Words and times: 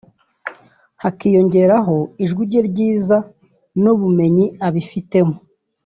hakiyongeraho 1.01 1.95
ijwi 2.23 2.41
rye 2.49 2.61
ryiza 2.69 3.17
n’ubumenyi 3.81 4.45
abifitemo 4.67 5.35